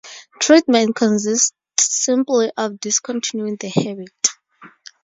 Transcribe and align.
Treatment 0.39 0.95
consists 0.95 1.51
simply 1.79 2.51
of 2.57 2.79
discontinuing 2.79 3.57
the 3.57 3.69
habit. 3.69 4.29